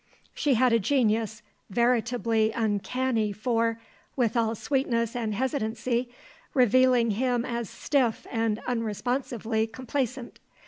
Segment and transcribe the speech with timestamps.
[0.33, 3.79] She had a genius, veritably uncanny for,
[4.15, 6.09] with all sweetness and hesitancy,
[6.55, 10.39] revealing him as stiff and unresponsively complacent.